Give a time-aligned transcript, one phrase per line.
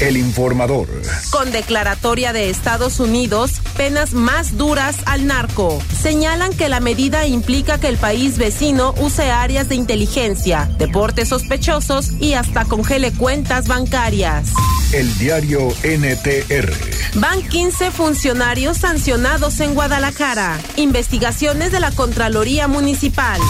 [0.00, 0.88] El informador.
[1.30, 5.82] Con declaratoria de Estados Unidos, penas más duras al narco.
[6.00, 12.12] Señalan que la medida implica que el país vecino use áreas de inteligencia, deportes sospechosos
[12.20, 14.50] y hasta congele cuentas bancarias.
[14.92, 16.72] El diario NTR.
[17.14, 20.60] Van 15 funcionarios sancionados en Guadalajara.
[20.76, 23.40] Investigaciones de la Contraloría Municipal.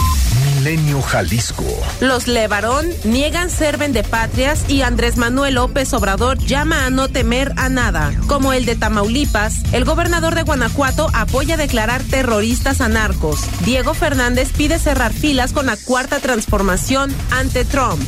[0.59, 1.63] Milenio Jalisco.
[2.01, 7.69] Los Levarón niegan ser vendepatrias y Andrés Manuel López Obrador llama a no temer a
[7.69, 8.11] nada.
[8.27, 13.39] Como el de Tamaulipas, el gobernador de Guanajuato apoya declarar terroristas a narcos.
[13.63, 18.01] Diego Fernández pide cerrar filas con la cuarta transformación ante Trump.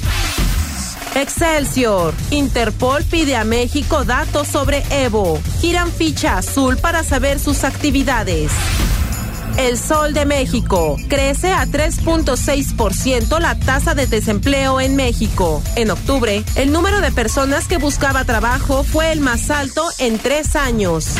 [1.15, 2.13] Excelsior.
[2.31, 5.39] Interpol pide a México datos sobre Evo.
[5.61, 8.51] Giran ficha azul para saber sus actividades.
[9.57, 10.97] El Sol de México.
[11.07, 15.61] Crece a 3.6% la tasa de desempleo en México.
[15.75, 20.55] En octubre, el número de personas que buscaba trabajo fue el más alto en tres
[20.55, 21.15] años.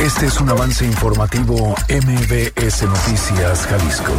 [0.00, 4.12] Este es un avance informativo MBS Noticias Jalisco.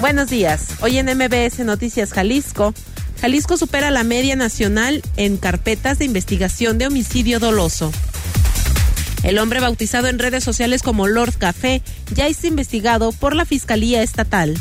[0.00, 0.66] Buenos días.
[0.82, 2.74] Hoy en MBS Noticias Jalisco.
[3.20, 7.92] Jalisco supera la media nacional en carpetas de investigación de homicidio doloso.
[9.22, 11.82] El hombre bautizado en redes sociales como Lord Café
[12.14, 14.54] ya es investigado por la Fiscalía Estatal.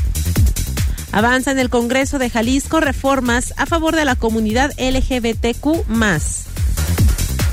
[1.12, 5.86] Avanza en el Congreso de Jalisco reformas a favor de la comunidad LGBTQ.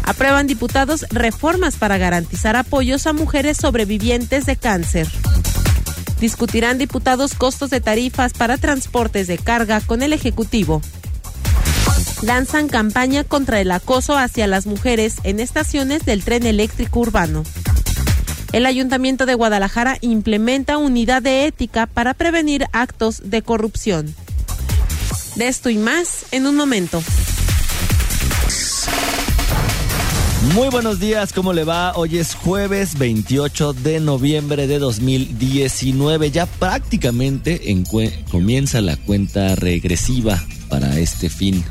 [0.04, 5.08] Aprueban diputados reformas para garantizar apoyos a mujeres sobrevivientes de cáncer.
[6.20, 10.82] Discutirán diputados costos de tarifas para transportes de carga con el Ejecutivo.
[12.22, 17.42] Lanzan campaña contra el acoso hacia las mujeres en estaciones del tren eléctrico urbano.
[18.52, 24.14] El Ayuntamiento de Guadalajara implementa unidad de ética para prevenir actos de corrupción.
[25.36, 27.02] De esto y más en un momento.
[30.42, 31.92] Muy buenos días, ¿cómo le va?
[31.96, 36.30] Hoy es jueves 28 de noviembre de 2019.
[36.30, 37.60] Ya prácticamente
[38.30, 41.62] comienza la cuenta regresiva para este fin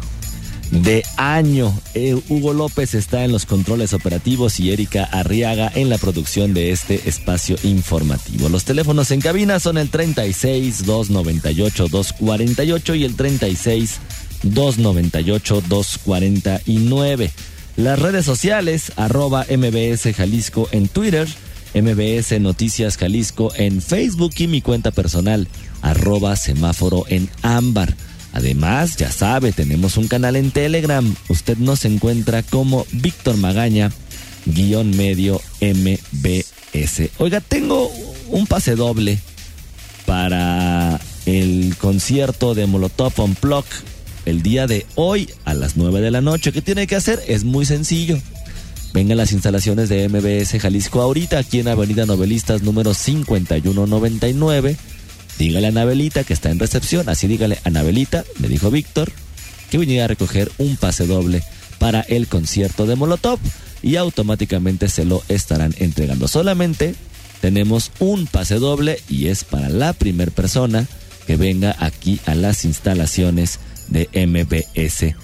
[0.69, 1.73] de año.
[1.95, 6.71] Eh, Hugo López está en los controles operativos y Erika Arriaga en la producción de
[6.71, 8.49] este espacio informativo.
[8.49, 13.99] Los teléfonos en cabina son el 36 298 248 y el 36
[14.43, 17.31] 298 249.
[17.79, 21.29] Las redes sociales, arroba MBS Jalisco en Twitter,
[21.73, 25.47] MBS Noticias Jalisco en Facebook y mi cuenta personal,
[25.81, 27.95] arroba semáforo en ámbar.
[28.33, 31.15] Además, ya sabe, tenemos un canal en Telegram.
[31.29, 33.93] Usted nos encuentra como Víctor Magaña,
[34.45, 37.11] guion medio MBS.
[37.17, 37.89] Oiga, tengo
[38.27, 39.19] un pase doble
[40.05, 46.21] para el concierto de Molotov Unplugged el día de hoy a las 9 de la
[46.21, 46.51] noche.
[46.51, 47.19] ¿Qué tiene que hacer?
[47.27, 48.19] Es muy sencillo.
[48.93, 54.77] Venga a las instalaciones de MBS Jalisco ahorita, aquí en Avenida Novelistas número 5199.
[55.37, 59.11] Dígale a Anabelita que está en recepción, así dígale a Anabelita, me dijo Víctor,
[59.69, 61.43] que viniera a recoger un pase doble
[61.77, 63.39] para el concierto de Molotov
[63.81, 66.27] y automáticamente se lo estarán entregando.
[66.27, 66.95] Solamente
[67.41, 70.87] tenemos un pase doble y es para la primera persona
[71.25, 75.15] que venga aquí a las instalaciones de MBS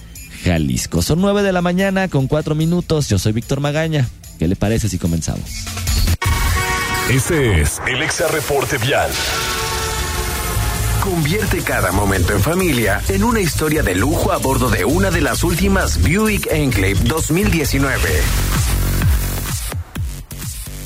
[0.44, 1.02] Jalisco.
[1.02, 3.10] Son nueve de la mañana con cuatro minutos.
[3.10, 4.08] Yo soy Víctor Magaña.
[4.38, 5.50] ¿Qué le parece si comenzamos?
[7.10, 9.12] Este es el Exa Reporte Vial.
[11.04, 15.22] Convierte cada momento en familia en una historia de lujo a bordo de una de
[15.22, 18.65] las últimas Buick Enclave 2019.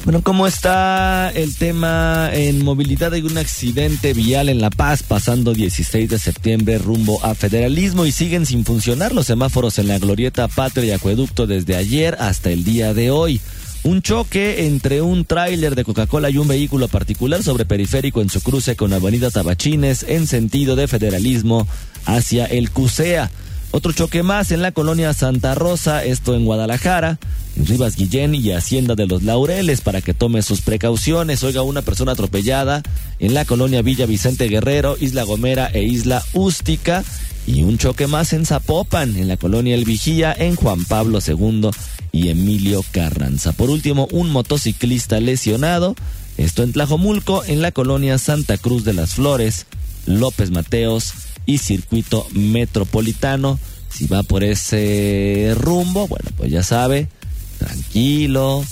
[0.06, 3.14] Bueno, ¿cómo está el tema en movilidad?
[3.14, 8.12] Hay un accidente vial en La Paz pasando 16 de septiembre rumbo a federalismo y
[8.12, 12.64] siguen sin funcionar los semáforos en la glorieta Patria y Acueducto desde ayer hasta el
[12.64, 13.42] día de hoy.
[13.84, 18.42] Un choque entre un tráiler de Coca-Cola y un vehículo particular sobre periférico en su
[18.42, 21.68] cruce con Avenida Tabachines en sentido de federalismo
[22.06, 23.30] hacia el CUSEA.
[23.72, 27.20] Otro choque más en la colonia Santa Rosa, esto en Guadalajara,
[27.56, 31.44] en Rivas Guillén y Hacienda de los Laureles para que tome sus precauciones.
[31.44, 32.82] Oiga, una persona atropellada
[33.20, 37.04] en la colonia Villa Vicente Guerrero, Isla Gomera e Isla Ústica.
[37.46, 41.70] Y un choque más en Zapopan, en la colonia El Vigía, en Juan Pablo II
[42.12, 43.54] y Emilio Carranza.
[43.54, 45.96] Por último, un motociclista lesionado,
[46.38, 49.68] esto en Tlajomulco, en la colonia Santa Cruz de las Flores,
[50.06, 51.14] López Mateos
[51.50, 53.60] y Circuito Metropolitano.
[53.90, 57.10] Si va por ese rumbo, bueno, pues ya sabe,
[57.58, 58.64] tranquilo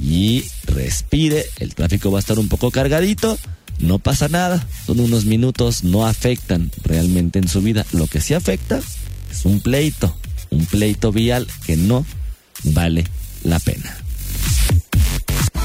[0.00, 1.44] y respire.
[1.58, 3.38] El tráfico va a estar un poco cargadito.
[3.80, 4.66] No pasa nada.
[4.86, 7.84] Son unos minutos, no afectan realmente en su vida.
[7.92, 8.80] Lo que sí afecta
[9.30, 10.16] es un pleito.
[10.48, 12.06] Un pleito vial que no
[12.64, 13.04] vale
[13.44, 13.94] la pena.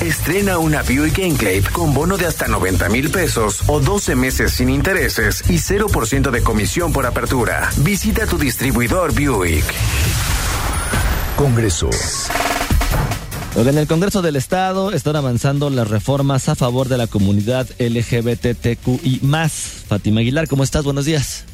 [0.00, 4.68] Estrena una Buick Enclave con bono de hasta 90 mil pesos o 12 meses sin
[4.68, 7.68] intereses y 0% de comisión por apertura.
[7.78, 9.64] Visita tu distribuidor Buick.
[11.36, 11.90] Congreso.
[13.56, 19.20] En el Congreso del Estado están avanzando las reformas a favor de la comunidad LGBTQI.
[19.88, 20.84] Fátima Aguilar, ¿cómo estás?
[20.84, 21.44] Buenos días.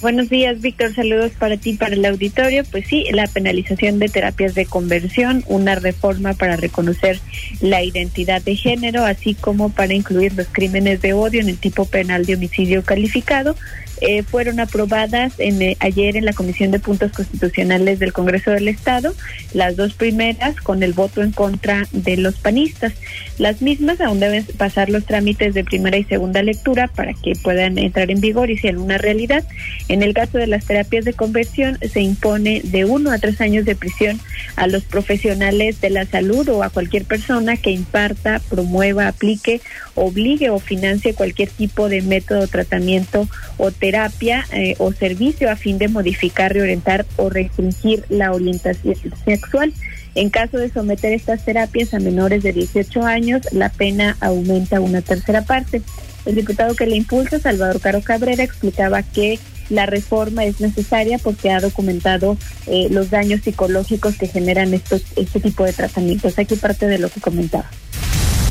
[0.00, 0.94] Buenos días, Víctor.
[0.94, 2.62] Saludos para ti, para el auditorio.
[2.70, 7.18] Pues sí, la penalización de terapias de conversión, una reforma para reconocer
[7.60, 11.84] la identidad de género, así como para incluir los crímenes de odio en el tipo
[11.84, 13.56] penal de homicidio calificado,
[14.00, 18.68] eh, fueron aprobadas en, eh, ayer en la Comisión de Puntos Constitucionales del Congreso del
[18.68, 19.12] Estado,
[19.52, 22.92] las dos primeras con el voto en contra de los panistas.
[23.38, 27.78] Las mismas aún deben pasar los trámites de primera y segunda lectura para que puedan
[27.78, 29.44] entrar en vigor y sean una realidad.
[29.88, 33.64] En el caso de las terapias de conversión se impone de uno a tres años
[33.64, 34.20] de prisión
[34.56, 39.60] a los profesionales de la salud o a cualquier persona que imparta, promueva, aplique,
[39.94, 45.78] obligue o financie cualquier tipo de método, tratamiento o terapia eh, o servicio a fin
[45.78, 49.72] de modificar, reorientar o restringir la orientación sexual.
[50.18, 55.00] En caso de someter estas terapias a menores de 18 años, la pena aumenta una
[55.00, 55.80] tercera parte.
[56.26, 59.38] El diputado que le impulsa, Salvador Caro Cabrera, explicaba que
[59.68, 62.36] la reforma es necesaria porque ha documentado
[62.66, 66.36] eh, los daños psicológicos que generan estos, este tipo de tratamientos.
[66.36, 67.70] Aquí parte de lo que comentaba.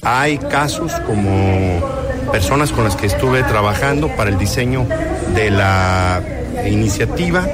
[0.04, 1.82] Hay casos como
[2.32, 4.88] personas con las que estuve trabajando para el diseño
[5.36, 6.24] de la
[6.66, 7.46] iniciativa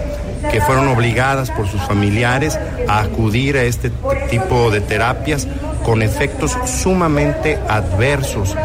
[0.52, 3.92] que fueron obligadas por sus familiares a acudir a este
[4.30, 5.48] tipo de terapias
[5.84, 8.56] con efectos sumamente adversos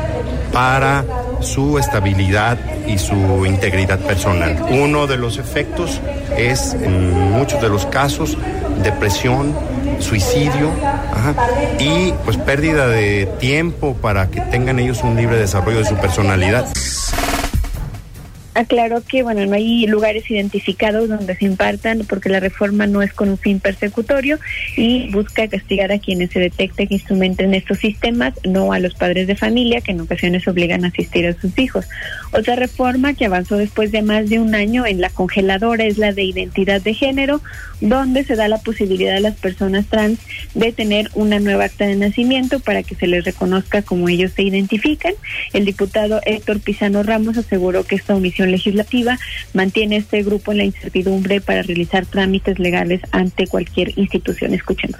[0.52, 1.04] para
[1.40, 4.66] su estabilidad y su integridad personal.
[4.70, 6.00] Uno de los efectos
[6.36, 8.36] es, en muchos de los casos,
[8.82, 9.54] depresión,
[10.00, 10.70] suicidio
[11.78, 16.66] y pues pérdida de tiempo para que tengan ellos un libre desarrollo de su personalidad.
[18.58, 23.12] Aclaró que bueno no hay lugares identificados donde se impartan porque la reforma no es
[23.12, 24.40] con un fin persecutorio
[24.76, 29.28] y busca castigar a quienes se detecte que instrumenten estos sistemas, no a los padres
[29.28, 31.86] de familia que en ocasiones obligan a asistir a sus hijos.
[32.32, 36.12] Otra reforma que avanzó después de más de un año en la congeladora es la
[36.12, 37.40] de identidad de género,
[37.80, 40.18] donde se da la posibilidad a las personas trans
[40.54, 44.42] de tener una nueva acta de nacimiento para que se les reconozca como ellos se
[44.42, 45.14] identifican.
[45.52, 49.18] El diputado Héctor Pizano Ramos aseguró que esta omisión legislativa
[49.54, 54.54] mantiene este grupo en la incertidumbre para realizar trámites legales ante cualquier institución.
[54.54, 54.98] Escuchemos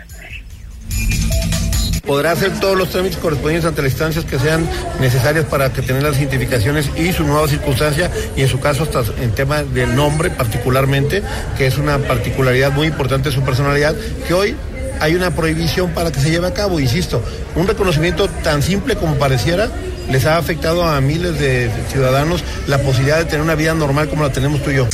[2.09, 4.67] podrá hacer todos los trámites correspondientes ante las instancias que sean
[4.99, 9.05] necesarias para que tener las identificaciones y su nueva circunstancia y en su caso hasta
[9.23, 11.23] en tema del nombre particularmente,
[11.59, 13.95] que es una particularidad muy importante de su personalidad,
[14.27, 14.57] que hoy
[15.01, 17.23] hay una prohibición para que se lleve a cabo, insisto,
[17.55, 19.69] un reconocimiento tan simple como pareciera
[20.11, 24.23] les ha afectado a miles de ciudadanos la posibilidad de tener una vida normal como
[24.23, 24.89] la tenemos tú y yo.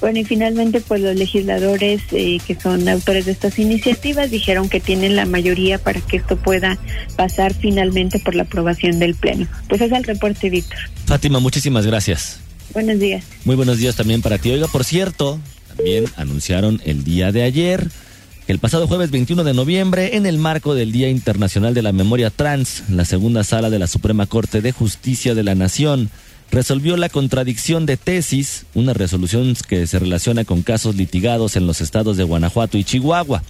[0.00, 4.80] Bueno, y finalmente, pues los legisladores eh, que son autores de estas iniciativas dijeron que
[4.80, 6.78] tienen la mayoría para que esto pueda
[7.16, 9.46] pasar finalmente por la aprobación del Pleno.
[9.68, 10.78] Pues es el reporte, Víctor.
[11.04, 12.40] Fátima, muchísimas gracias.
[12.72, 13.24] Buenos días.
[13.44, 14.50] Muy buenos días también para ti.
[14.50, 15.38] Oiga, por cierto,
[15.76, 17.88] también anunciaron el día de ayer
[18.50, 22.30] el pasado jueves 21 de noviembre, en el marco del Día Internacional de la Memoria
[22.30, 26.10] Trans, la segunda sala de la Suprema Corte de Justicia de la Nación
[26.50, 31.80] resolvió la contradicción de tesis, una resolución que se relaciona con casos litigados en los
[31.80, 33.44] estados de Guanajuato y Chihuahua.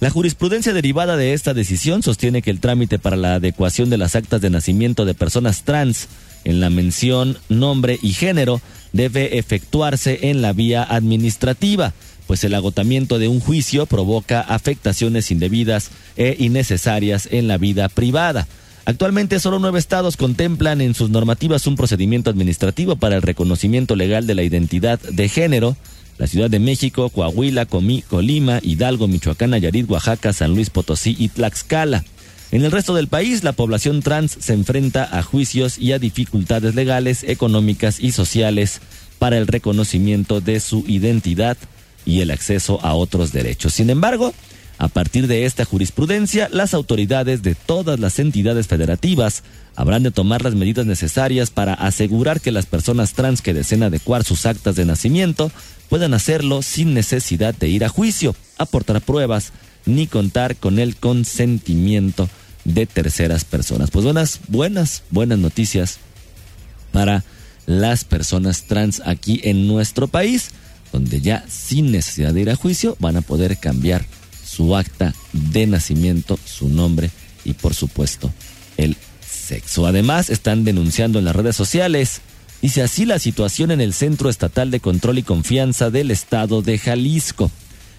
[0.00, 4.14] La jurisprudencia derivada de esta decisión sostiene que el trámite para la adecuación de las
[4.14, 6.08] actas de nacimiento de personas trans
[6.44, 8.60] en la mención nombre y género
[8.92, 11.94] debe efectuarse en la vía administrativa,
[12.26, 18.46] pues el agotamiento de un juicio provoca afectaciones indebidas e innecesarias en la vida privada.
[18.86, 24.26] Actualmente solo nueve estados contemplan en sus normativas un procedimiento administrativo para el reconocimiento legal
[24.26, 25.76] de la identidad de género.
[26.18, 32.04] La Ciudad de México, Coahuila, Colima, Hidalgo, Michoacán, Nayarit, Oaxaca, San Luis Potosí y Tlaxcala.
[32.52, 36.76] En el resto del país, la población trans se enfrenta a juicios y a dificultades
[36.76, 38.80] legales, económicas y sociales
[39.18, 41.56] para el reconocimiento de su identidad
[42.04, 43.74] y el acceso a otros derechos.
[43.74, 44.34] Sin embargo,
[44.78, 49.44] a partir de esta jurisprudencia, las autoridades de todas las entidades federativas
[49.76, 54.24] habrán de tomar las medidas necesarias para asegurar que las personas trans que deseen adecuar
[54.24, 55.50] sus actas de nacimiento
[55.88, 59.52] puedan hacerlo sin necesidad de ir a juicio, aportar pruebas
[59.86, 62.28] ni contar con el consentimiento
[62.64, 63.90] de terceras personas.
[63.90, 65.98] Pues buenas, buenas, buenas noticias
[66.92, 67.24] para
[67.66, 70.50] las personas trans aquí en nuestro país,
[70.94, 74.06] donde ya sin necesidad de ir a juicio van a poder cambiar
[74.46, 77.10] su acta de nacimiento, su nombre
[77.44, 78.32] y por supuesto
[78.76, 78.96] el
[79.28, 79.88] sexo.
[79.88, 82.20] Además están denunciando en las redes sociales,
[82.62, 86.78] dice así la situación en el Centro Estatal de Control y Confianza del Estado de
[86.78, 87.50] Jalisco.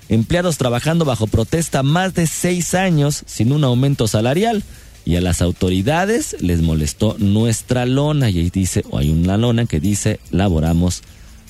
[0.07, 4.63] Empleados trabajando bajo protesta más de seis años sin un aumento salarial
[5.03, 9.65] y a las autoridades les molestó nuestra lona y ahí dice, o hay una lona
[9.65, 11.03] que dice, laboramos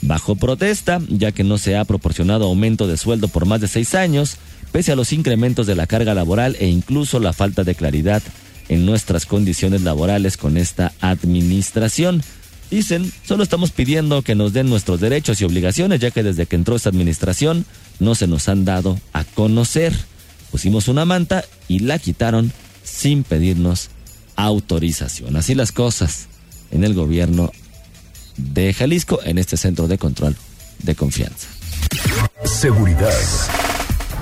[0.05, 3.95] bajo protesta, ya que no se ha proporcionado aumento de sueldo por más de seis
[3.95, 4.37] años
[4.75, 8.21] pese a los incrementos de la carga laboral e incluso la falta de claridad
[8.67, 12.21] en nuestras condiciones laborales con esta administración.
[12.69, 16.57] Dicen, solo estamos pidiendo que nos den nuestros derechos y obligaciones, ya que desde que
[16.57, 17.65] entró esta administración
[18.01, 19.93] no se nos han dado a conocer.
[20.51, 22.51] Pusimos una manta y la quitaron
[22.83, 23.91] sin pedirnos
[24.35, 25.37] autorización.
[25.37, 26.27] Así las cosas
[26.71, 27.49] en el gobierno
[28.37, 30.35] de Jalisco, en este centro de control
[30.83, 31.47] de confianza.
[32.43, 33.13] Seguridad.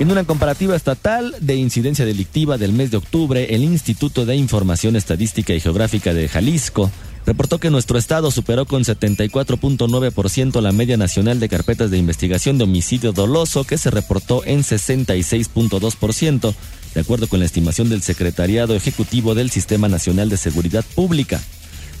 [0.00, 4.96] En una comparativa estatal de incidencia delictiva del mes de octubre, el Instituto de Información
[4.96, 6.90] Estadística y Geográfica de Jalisco
[7.26, 12.64] reportó que nuestro estado superó con 74.9% la media nacional de carpetas de investigación de
[12.64, 16.54] homicidio doloso que se reportó en 66.2%,
[16.94, 21.40] de acuerdo con la estimación del Secretariado Ejecutivo del Sistema Nacional de Seguridad Pública.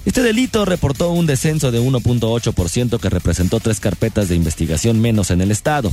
[0.04, 5.40] Este delito reportó un descenso de 1.8% que representó tres carpetas de investigación menos en
[5.40, 5.90] el estado.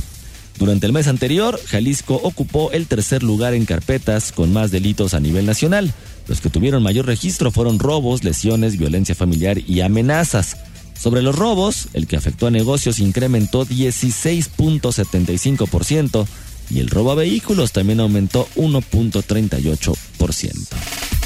[0.58, 5.20] Durante el mes anterior, Jalisco ocupó el tercer lugar en carpetas con más delitos a
[5.20, 5.94] nivel nacional.
[6.28, 10.58] Los que tuvieron mayor registro fueron robos, lesiones, violencia familiar y amenazas.
[10.92, 16.26] Sobre los robos, el que afectó a negocios incrementó 16.75%
[16.70, 21.21] y el robo a vehículos también aumentó 1.38%.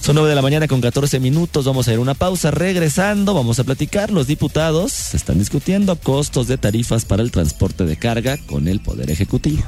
[0.00, 1.64] Son 9 de la mañana con 14 minutos.
[1.64, 2.50] Vamos a ir a una pausa.
[2.50, 4.10] Regresando, vamos a platicar.
[4.10, 9.10] Los diputados están discutiendo costos de tarifas para el transporte de carga con el Poder
[9.10, 9.62] Ejecutivo.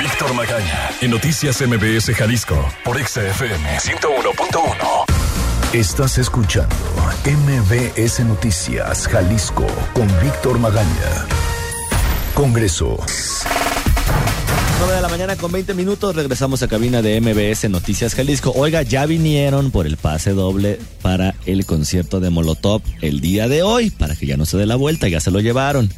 [0.00, 5.18] Víctor Magaña, en Noticias MBS Jalisco, por XFM 101.1.
[5.72, 6.74] Estás escuchando
[7.24, 11.26] MBS Noticias Jalisco con Víctor Magaña.
[12.34, 12.96] Congreso.
[14.78, 18.52] 9 de la mañana con 20 minutos regresamos a cabina de MBS Noticias Jalisco.
[18.54, 23.64] Oiga, ya vinieron por el pase doble para el concierto de Molotov el día de
[23.64, 25.90] hoy, para que ya no se dé la vuelta, ya se lo llevaron.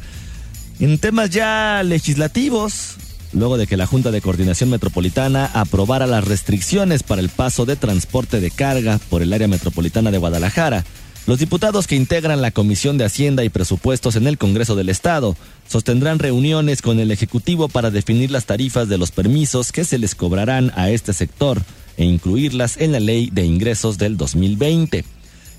[0.79, 2.95] En temas ya legislativos,
[3.33, 7.75] luego de que la Junta de Coordinación Metropolitana aprobara las restricciones para el paso de
[7.75, 10.85] transporte de carga por el área metropolitana de Guadalajara,
[11.27, 15.35] los diputados que integran la Comisión de Hacienda y Presupuestos en el Congreso del Estado
[15.67, 20.15] sostendrán reuniones con el Ejecutivo para definir las tarifas de los permisos que se les
[20.15, 21.61] cobrarán a este sector
[21.97, 25.05] e incluirlas en la Ley de Ingresos del 2020.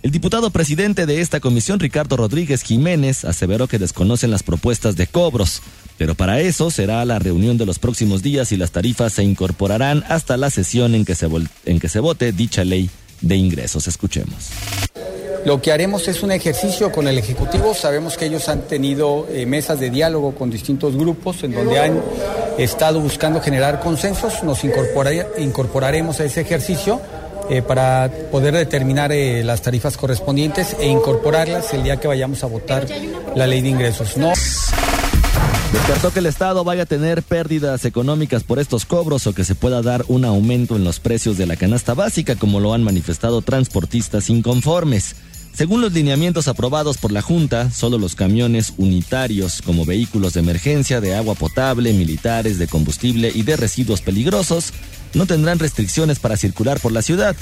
[0.02, 5.06] El diputado presidente de esta comisión, Ricardo Rodríguez Jiménez, aseveró que desconocen las propuestas de
[5.06, 5.62] cobros,
[5.96, 10.02] pero para eso será la reunión de los próximos días y las tarifas se incorporarán
[10.08, 11.28] hasta la sesión en que se,
[11.66, 12.90] en que se vote dicha ley
[13.20, 13.86] de ingresos.
[13.86, 14.48] Escuchemos.
[15.44, 17.74] Lo que haremos es un ejercicio con el Ejecutivo.
[17.74, 22.00] Sabemos que ellos han tenido eh, mesas de diálogo con distintos grupos en donde han
[22.58, 24.44] estado buscando generar consensos.
[24.44, 27.00] Nos incorporaremos a ese ejercicio
[27.50, 32.46] eh, para poder determinar eh, las tarifas correspondientes e incorporarlas el día que vayamos a
[32.46, 32.86] votar
[33.34, 34.16] la ley de ingresos.
[35.72, 39.54] Descartó que el Estado vaya a tener pérdidas económicas por estos cobros o que se
[39.54, 43.40] pueda dar un aumento en los precios de la canasta básica, como lo han manifestado
[43.40, 45.16] transportistas inconformes.
[45.54, 51.00] Según los lineamientos aprobados por la Junta, solo los camiones unitarios como vehículos de emergencia,
[51.00, 54.72] de agua potable, militares, de combustible y de residuos peligrosos
[55.14, 57.36] no tendrán restricciones para circular por la ciudad.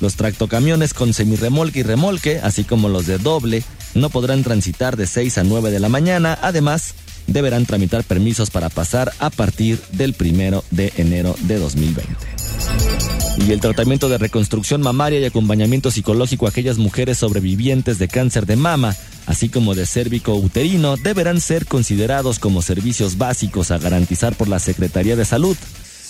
[0.00, 3.64] Los tractocamiones con semirremolque y remolque, así como los de doble,
[3.94, 6.38] no podrán transitar de 6 a 9 de la mañana.
[6.42, 6.94] Además,
[7.26, 12.14] deberán tramitar permisos para pasar a partir del primero de enero de 2020.
[13.46, 18.46] Y el tratamiento de reconstrucción mamaria y acompañamiento psicológico a aquellas mujeres sobrevivientes de cáncer
[18.46, 24.34] de mama, así como de cérvico uterino, deberán ser considerados como servicios básicos a garantizar
[24.34, 25.56] por la Secretaría de Salud.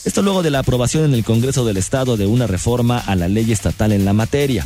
[0.04, 3.26] Esto luego de la aprobación en el Congreso del Estado de una reforma a la
[3.26, 4.64] ley estatal en la materia.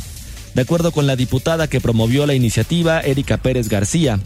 [0.53, 4.19] De acuerdo con la diputada que promovió la iniciativa, Erika Pérez García,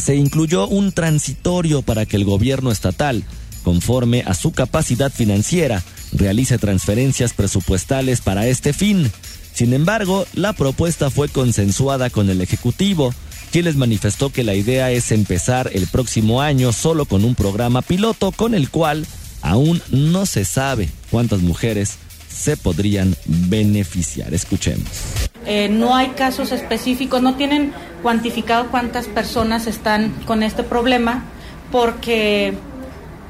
[0.00, 3.24] se incluyó un transitorio para que el gobierno estatal,
[3.62, 9.10] conforme a su capacidad financiera, realice transferencias presupuestales para este fin.
[9.54, 13.14] Sin embargo, la propuesta fue consensuada con el Ejecutivo,
[13.52, 17.82] quien les manifestó que la idea es empezar el próximo año solo con un programa
[17.82, 19.06] piloto con el cual
[19.42, 21.96] aún no se sabe cuántas mujeres
[22.28, 24.32] se podrían beneficiar.
[24.32, 25.29] Escuchemos.
[25.46, 31.24] Eh, no hay casos específicos, no tienen cuantificado cuántas personas están con este problema
[31.72, 32.54] porque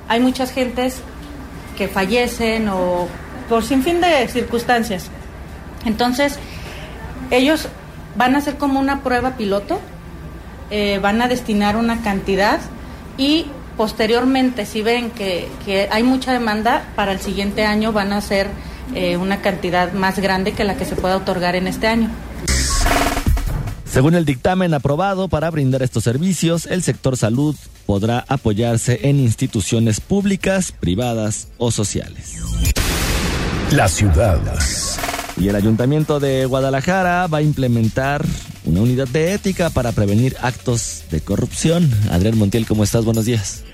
[0.09, 1.03] hay muchas gentes
[1.77, 3.07] que fallecen o
[3.49, 5.09] por sin fin de circunstancias.
[5.85, 6.39] Entonces,
[7.31, 7.69] ellos
[8.17, 9.81] van a hacer como una prueba piloto,
[10.71, 12.61] eh, van a destinar una cantidad
[13.17, 18.19] y posteriormente, si ven que, que hay mucha demanda, para el siguiente año van a
[18.19, 18.49] hacer
[18.95, 22.11] eh, una cantidad más grande que la que se pueda otorgar en este año.
[23.85, 27.57] Según el dictamen aprobado para brindar estos servicios, el sector salud
[27.87, 32.37] podrá apoyarse en instituciones públicas, privadas o sociales.
[33.73, 34.39] La ciudad.
[35.37, 38.25] Y el Ayuntamiento de Guadalajara va a implementar
[38.65, 41.91] una unidad de ética para prevenir actos de corrupción.
[42.13, 43.05] Adrián Montiel, ¿cómo estás?
[43.05, 43.65] Buenos días.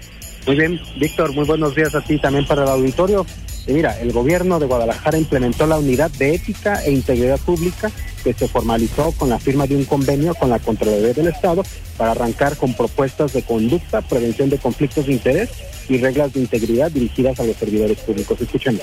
[0.46, 3.26] Muy bien, Víctor, muy buenos días a ti también para el auditorio.
[3.66, 7.90] Mira, el gobierno de Guadalajara implementó la unidad de ética e integridad pública
[8.22, 11.64] que se formalizó con la firma de un convenio con la Contraloría del Estado
[11.96, 15.50] para arrancar con propuestas de conducta, prevención de conflictos de interés
[15.88, 18.40] y reglas de integridad dirigidas a los servidores públicos.
[18.40, 18.80] Escuchen.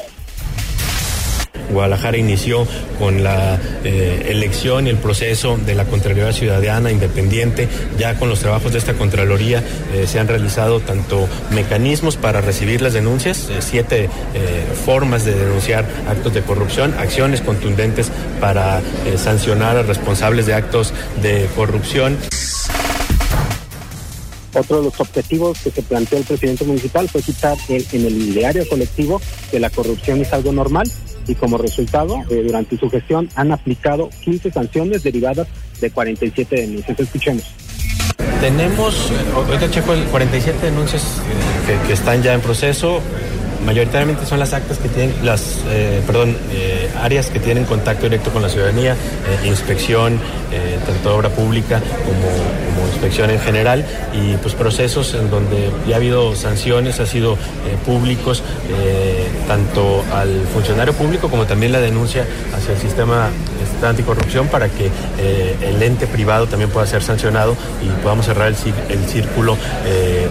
[1.73, 2.65] Guadalajara inició
[2.99, 7.67] con la eh, elección y el proceso de la Contraloría Ciudadana Independiente.
[7.97, 9.63] Ya con los trabajos de esta Contraloría
[9.93, 14.09] eh, se han realizado tanto mecanismos para recibir las denuncias, eh, siete
[14.85, 18.81] formas de denunciar actos de corrupción, acciones contundentes para
[19.17, 22.17] sancionar a responsables de actos de corrupción.
[24.53, 28.67] Otro de los objetivos que se planteó el presidente municipal fue quitar en el ideario
[28.67, 30.91] colectivo que la corrupción es algo normal
[31.27, 35.47] y como resultado, eh, durante su gestión han aplicado 15 sanciones derivadas
[35.79, 36.99] de 47 denuncias.
[36.99, 37.43] Escuchemos.
[38.41, 41.21] Tenemos, ahorita checo, 47 denuncias
[41.69, 43.01] eh, que están ya en proceso
[43.65, 48.31] mayoritariamente son las actas que tienen, las, eh, perdón, eh, áreas que tienen contacto directo
[48.31, 50.19] con la ciudadanía, eh, inspección,
[50.85, 52.27] tanto obra pública como,
[52.75, 57.37] como, inspección en general, y pues procesos en donde ya ha habido sanciones, ha sido
[57.85, 58.43] públicos,
[59.47, 63.31] tanto al funcionario público como también la denuncia hacia el sistema
[63.89, 64.89] anticorrupción para que
[65.61, 68.55] el ente privado también pueda ser sancionado y podamos cerrar el,
[68.89, 69.57] el círculo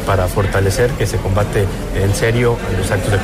[0.06, 3.18] para fortalecer que se combate en serio los actos de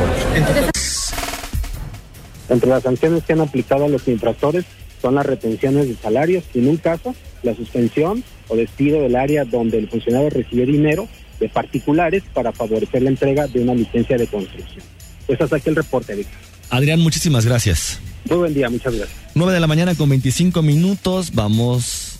[2.48, 4.64] entre las sanciones que han aplicado a los infractores
[5.00, 9.44] son las retenciones de salarios y en un caso la suspensión o despido del área
[9.44, 14.26] donde el funcionario recibe dinero de particulares para favorecer la entrega de una licencia de
[14.26, 14.84] construcción.
[15.26, 16.34] Pues hasta aquí el reporte, Víctor.
[16.70, 18.00] Adrián, muchísimas gracias.
[18.24, 19.18] Muy buen día, muchas gracias.
[19.34, 22.18] 9 de la mañana con 25 minutos, vamos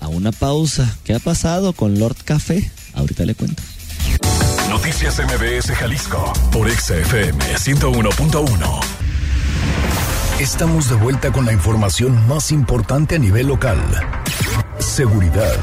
[0.00, 0.96] a una pausa.
[1.04, 2.70] ¿Qué ha pasado con Lord Café?
[2.94, 3.62] Ahorita le cuento.
[4.68, 8.80] Noticias MBS Jalisco por XFM 101.1.
[10.40, 13.78] Estamos de vuelta con la información más importante a nivel local.
[14.78, 15.58] Seguridad.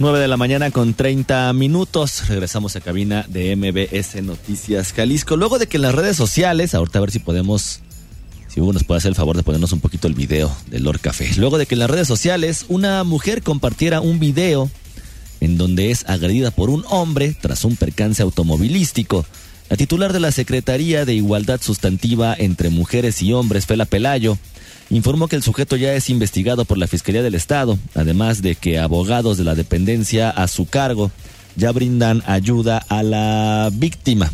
[0.00, 2.26] 9 de la mañana con 30 minutos.
[2.26, 5.36] Regresamos a cabina de MBS Noticias Jalisco.
[5.36, 7.80] Luego de que en las redes sociales, ahorita a ver si podemos,
[8.48, 11.00] si Hugo nos puede hacer el favor de ponernos un poquito el video del Lord
[11.00, 11.30] Café.
[11.36, 14.70] Luego de que en las redes sociales una mujer compartiera un video
[15.40, 19.26] en donde es agredida por un hombre tras un percance automovilístico.
[19.68, 24.38] La titular de la Secretaría de Igualdad Sustantiva entre Mujeres y Hombres, Fela Pelayo,
[24.90, 28.78] informó que el sujeto ya es investigado por la Fiscalía del Estado, además de que
[28.78, 31.10] abogados de la dependencia a su cargo
[31.56, 34.32] ya brindan ayuda a la víctima.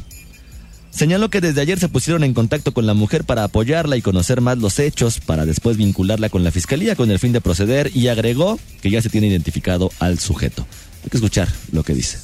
[0.91, 4.41] Señaló que desde ayer se pusieron en contacto con la mujer para apoyarla y conocer
[4.41, 8.09] más los hechos, para después vincularla con la fiscalía con el fin de proceder y
[8.09, 10.67] agregó que ya se tiene identificado al sujeto.
[11.05, 12.17] Hay que escuchar lo que dice.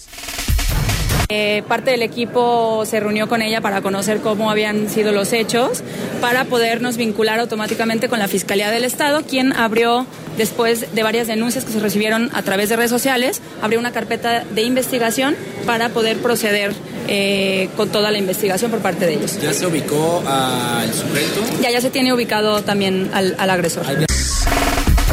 [1.34, 5.82] Eh, parte del equipo se reunió con ella para conocer cómo habían sido los hechos,
[6.20, 10.04] para podernos vincular automáticamente con la Fiscalía del Estado, quien abrió
[10.36, 14.44] después de varias denuncias que se recibieron a través de redes sociales, abrió una carpeta
[14.44, 16.74] de investigación para poder proceder
[17.08, 19.40] eh, con toda la investigación por parte de ellos.
[19.40, 21.40] ¿Ya se ubicó al sujeto?
[21.62, 23.86] Ya, ya se tiene ubicado también al, al agresor.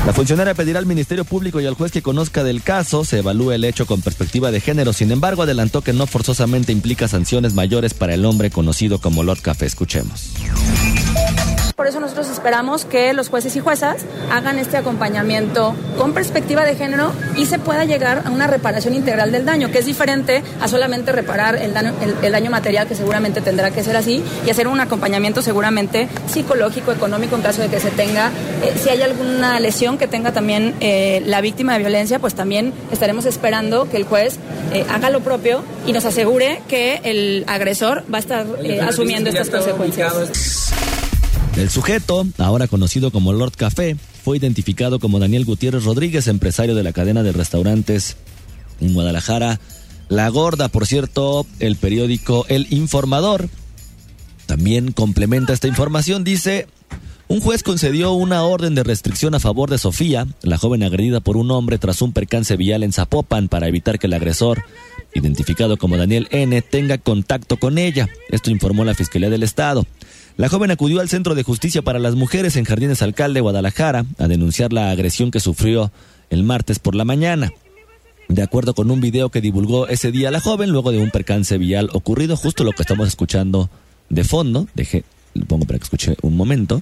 [0.10, 3.52] La funcionaria pedirá al Ministerio Público y al juez que conozca del caso, se evalúe
[3.52, 4.92] el hecho con perspectiva de género.
[4.92, 9.42] Sin embargo, adelantó que no forzosamente implica sanciones mayores para el hombre conocido como Lord
[9.44, 9.68] Café.
[9.68, 10.34] Escuchemos.
[11.80, 14.02] Por eso nosotros esperamos que los jueces y juezas
[14.34, 19.32] hagan este acompañamiento con perspectiva de género y se pueda llegar a una reparación integral
[19.32, 22.96] del daño, que es diferente a solamente reparar el daño, el, el daño material, que
[22.96, 27.70] seguramente tendrá que ser así, y hacer un acompañamiento seguramente psicológico, económico, en caso de
[27.70, 28.30] que se tenga.
[28.62, 32.74] Eh, si hay alguna lesión que tenga también eh, la víctima de violencia, pues también
[32.92, 34.36] estaremos esperando que el juez
[34.74, 38.46] eh, haga lo propio y nos asegure que el agresor va a estar
[38.86, 40.74] asumiendo estas consecuencias.
[41.56, 46.84] El sujeto, ahora conocido como Lord Café, fue identificado como Daniel Gutiérrez Rodríguez, empresario de
[46.84, 48.18] la cadena de restaurantes
[48.80, 49.60] en Guadalajara.
[50.08, 53.50] La Gorda, por cierto, el periódico El Informador
[54.46, 56.24] también complementa esta información.
[56.24, 56.68] Dice,
[57.28, 61.38] un juez concedió una orden de restricción a favor de Sofía, la joven agredida por
[61.38, 64.64] un hombre tras un percance vial en Zapopan para evitar que el agresor,
[65.14, 68.10] identificado como Daniel N., tenga contacto con ella.
[68.30, 69.86] Esto informó la Fiscalía del Estado.
[70.40, 74.30] La joven acudió al Centro de Justicia para las Mujeres en Jardines Alcalde, Guadalajara, a
[74.30, 75.92] denunciar la agresión que sufrió
[76.30, 77.52] el martes por la mañana.
[78.30, 81.58] De acuerdo con un video que divulgó ese día la joven, luego de un percance
[81.58, 83.70] vial ocurrido, justo lo que estamos escuchando
[84.08, 86.82] de fondo, deje, lo pongo para que escuche un momento.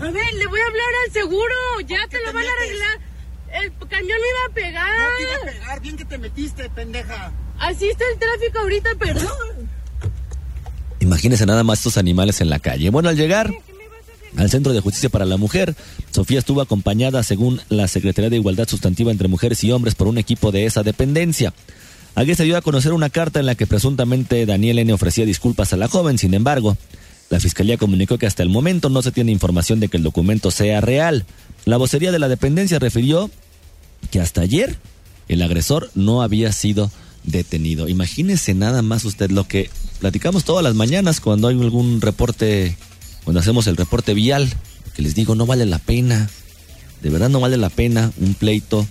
[0.00, 1.54] A ver, le voy a hablar al seguro.
[1.88, 3.03] Ya te lo van a arreglar.
[3.54, 4.98] El cañón iba a pegar.
[4.98, 7.32] No te iba a pegar, bien que te metiste, pendeja.
[7.58, 9.70] Así está el tráfico ahorita, perdón.
[10.98, 12.90] Imagínense nada más estos animales en la calle.
[12.90, 13.52] Bueno, al llegar
[14.36, 15.76] al Centro de Justicia para la Mujer,
[16.10, 20.18] Sofía estuvo acompañada, según la Secretaría de Igualdad Sustantiva entre Mujeres y Hombres, por un
[20.18, 21.54] equipo de esa dependencia.
[22.16, 24.92] Allí se dio a conocer una carta en la que presuntamente Daniel N.
[24.92, 26.76] ofrecía disculpas a la joven, sin embargo,
[27.30, 30.50] la Fiscalía comunicó que hasta el momento no se tiene información de que el documento
[30.50, 31.24] sea real.
[31.64, 33.30] La vocería de la dependencia refirió
[34.10, 34.78] que hasta ayer
[35.28, 36.90] el agresor no había sido
[37.24, 37.88] detenido.
[37.88, 42.76] Imagínese nada más usted lo que platicamos todas las mañanas cuando hay algún reporte,
[43.24, 44.52] cuando hacemos el reporte vial,
[44.94, 46.28] que les digo, no vale la pena,
[47.02, 48.86] de verdad no vale la pena un pleito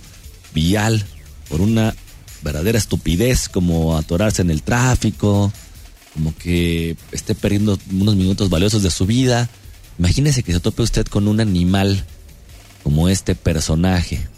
[0.54, 1.04] vial
[1.48, 1.94] por una
[2.42, 5.52] verdadera estupidez como atorarse en el tráfico,
[6.12, 9.48] como que esté perdiendo unos minutos valiosos de su vida.
[9.98, 12.04] Imagínese que se tope usted con un animal
[12.82, 14.28] como este personaje.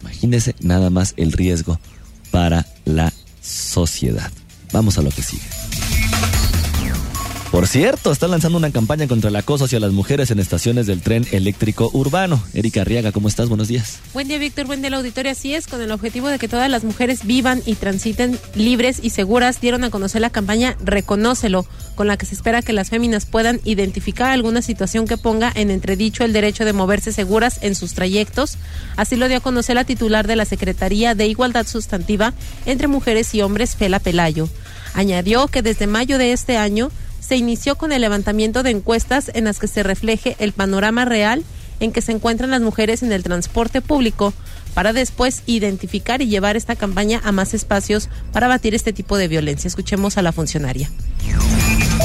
[0.00, 1.78] Imagínese nada más el riesgo
[2.30, 4.30] para la sociedad.
[4.72, 5.59] Vamos a lo que sigue.
[7.50, 11.02] Por cierto, está lanzando una campaña contra el acoso hacia las mujeres en estaciones del
[11.02, 12.40] tren eléctrico urbano.
[12.54, 13.48] Erika Arriaga, ¿cómo estás?
[13.48, 13.98] Buenos días.
[14.14, 14.66] Buen día, Víctor.
[14.66, 15.32] Buen día, la auditorio.
[15.32, 19.10] Así es, con el objetivo de que todas las mujeres vivan y transiten libres y
[19.10, 23.26] seguras, dieron a conocer la campaña Reconócelo, con la que se espera que las féminas
[23.26, 27.94] puedan identificar alguna situación que ponga en entredicho el derecho de moverse seguras en sus
[27.94, 28.58] trayectos.
[28.96, 32.32] Así lo dio a conocer la titular de la Secretaría de Igualdad Sustantiva
[32.64, 34.48] entre Mujeres y Hombres, Fela Pelayo.
[34.94, 36.90] Añadió que desde mayo de este año
[37.30, 41.44] se inició con el levantamiento de encuestas en las que se refleje el panorama real
[41.78, 44.34] en que se encuentran las mujeres en el transporte público
[44.74, 49.28] para después identificar y llevar esta campaña a más espacios para batir este tipo de
[49.28, 49.68] violencia.
[49.68, 50.90] Escuchemos a la funcionaria.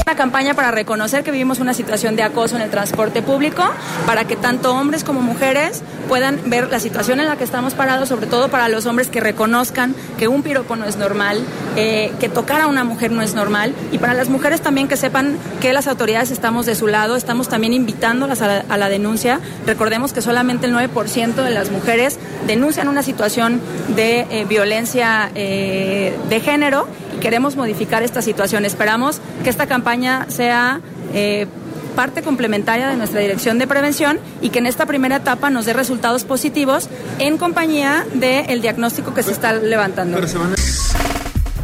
[0.08, 3.64] Una campaña para reconocer que vivimos una situación de acoso en el transporte público,
[4.06, 8.10] para que tanto hombres como mujeres puedan ver la situación en la que estamos parados,
[8.10, 11.40] sobre todo para los hombres que reconozcan que un piropo no es normal,
[11.76, 14.96] eh, que tocar a una mujer no es normal, y para las mujeres también que
[14.96, 19.40] sepan que las autoridades estamos de su lado, estamos también invitándolas a la, denuncia.
[19.66, 23.60] Recordemos que solamente el 9% de las mujeres denuncian una situación
[23.96, 26.88] de eh, violencia eh, de género
[27.26, 28.66] queremos modificar esta situación.
[28.66, 30.80] Esperamos que esta campaña sea
[31.12, 31.48] eh,
[31.96, 35.74] parte complementaria de nuestra dirección de prevención y que en esta primera etapa nos dé
[35.74, 40.20] resultados positivos en compañía del diagnóstico que se está levantando.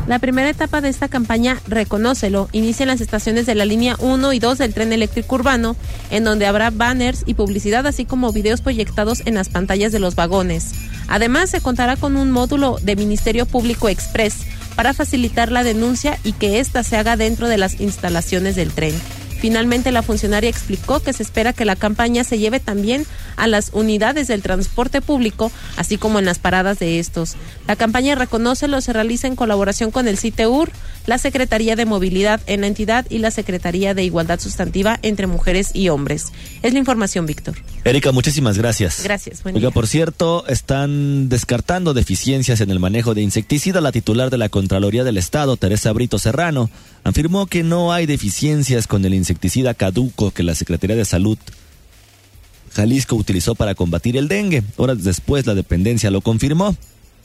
[0.07, 4.33] La primera etapa de esta campaña, Reconócelo, inicia en las estaciones de la línea 1
[4.33, 5.75] y 2 del tren eléctrico urbano,
[6.09, 10.15] en donde habrá banners y publicidad, así como videos proyectados en las pantallas de los
[10.15, 10.71] vagones.
[11.07, 14.37] Además, se contará con un módulo de Ministerio Público Express
[14.75, 18.93] para facilitar la denuncia y que ésta se haga dentro de las instalaciones del tren.
[19.41, 23.71] Finalmente, la funcionaria explicó que se espera que la campaña se lleve también a las
[23.73, 27.37] unidades del transporte público, así como en las paradas de estos.
[27.67, 30.71] La campaña Reconócelo se realiza en colaboración con el CITEUR,
[31.07, 35.71] la Secretaría de Movilidad en la entidad y la Secretaría de Igualdad Sustantiva entre Mujeres
[35.73, 36.27] y Hombres.
[36.61, 37.55] Es la información, Víctor.
[37.83, 39.01] Erika, muchísimas gracias.
[39.03, 39.41] Gracias.
[39.43, 43.81] Oiga, por cierto, están descartando deficiencias en el manejo de insecticida.
[43.81, 46.69] La titular de la Contraloría del Estado, Teresa Brito Serrano,
[47.03, 51.37] afirmó que no hay deficiencias con el insecticida caduco que la Secretaría de Salud
[52.73, 54.63] Jalisco utilizó para combatir el dengue.
[54.77, 56.75] Horas después la dependencia lo confirmó.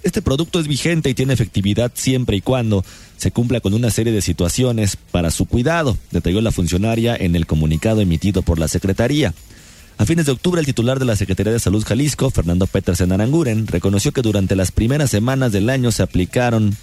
[0.02, 2.84] Este producto es vigente y tiene efectividad siempre y cuando
[3.16, 7.46] se cumpla con una serie de situaciones para su cuidado, detalló la funcionaria en el
[7.46, 9.34] comunicado emitido por la Secretaría.
[9.98, 13.66] A fines de octubre, el titular de la Secretaría de Salud Jalisco, Fernando Petersen Aranguren,
[13.66, 16.76] reconoció que durante las primeras semanas del año se aplicaron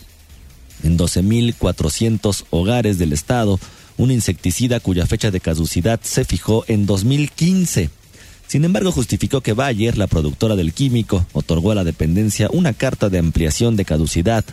[0.83, 3.59] en 12.400 hogares del estado
[3.97, 7.89] un insecticida cuya fecha de caducidad se fijó en 2015.
[8.47, 13.09] Sin embargo, justificó que Bayer, la productora del químico, otorgó a la dependencia una carta
[13.09, 14.43] de ampliación de caducidad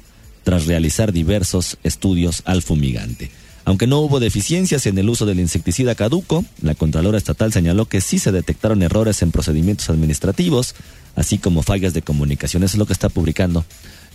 [0.43, 3.31] tras realizar diversos estudios al fumigante.
[3.67, 8.01] Aunque no hubo deficiencias en el uso del insecticida caduco, la Contralora Estatal señaló que
[8.01, 10.75] sí se detectaron errores en procedimientos administrativos,
[11.15, 12.63] así como fallas de comunicación.
[12.63, 13.65] Eso es lo que está publicando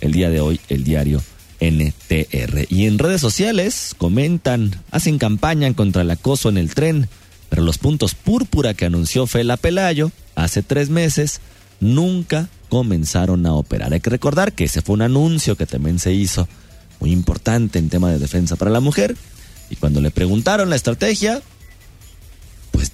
[0.01, 1.21] el día de hoy el diario
[1.59, 2.65] NTR.
[2.69, 7.07] Y en redes sociales comentan, hacen campaña contra el acoso en el tren,
[7.49, 11.41] pero los puntos púrpura que anunció Fela Pelayo hace tres meses
[11.79, 13.93] nunca comenzaron a operar.
[13.93, 16.47] Hay que recordar que ese fue un anuncio que también se hizo
[16.99, 19.15] muy importante en tema de defensa para la mujer.
[19.69, 21.41] Y cuando le preguntaron la estrategia,
[22.71, 22.91] pues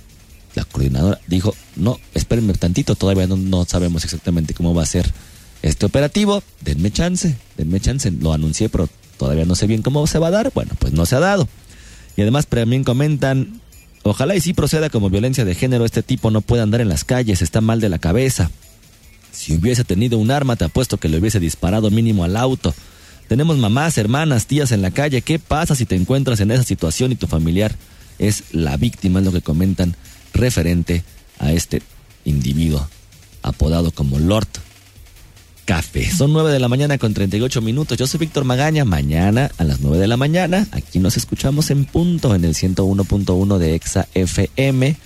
[0.55, 5.11] la coordinadora dijo, no, espérenme tantito, todavía no, no sabemos exactamente cómo va a ser
[5.61, 10.19] este operativo, denme chance, denme chance, lo anuncié, pero todavía no sé bien cómo se
[10.19, 11.47] va a dar, bueno, pues no se ha dado.
[12.17, 13.61] Y además también comentan,
[14.03, 17.03] ojalá y sí proceda como violencia de género, este tipo no puede andar en las
[17.03, 18.49] calles, está mal de la cabeza.
[19.31, 22.73] Si hubiese tenido un arma, te apuesto que le hubiese disparado mínimo al auto.
[23.27, 25.21] Tenemos mamás, hermanas, tías en la calle.
[25.21, 27.73] ¿Qué pasa si te encuentras en esa situación y tu familiar
[28.19, 29.19] es la víctima?
[29.19, 29.95] Es lo que comentan
[30.33, 31.05] referente
[31.39, 31.81] a este
[32.25, 32.89] individuo
[33.41, 34.49] apodado como Lord
[35.71, 36.11] Café.
[36.11, 37.97] Son 9 de la mañana con 38 minutos.
[37.97, 38.83] Yo soy Víctor Magaña.
[38.83, 43.57] Mañana a las 9 de la mañana, aquí nos escuchamos en punto en el 101.1
[43.57, 44.97] de Exa FM.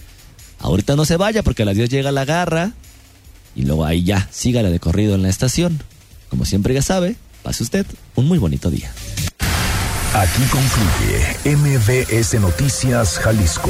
[0.58, 2.72] Ahorita no se vaya porque a las 10 llega la garra
[3.56, 5.84] y luego ahí ya, sígala de corrido en la estación.
[6.30, 8.92] Como siempre ya sabe, pase usted un muy bonito día.
[10.16, 13.70] Aquí concluye MBS Noticias Jalisco.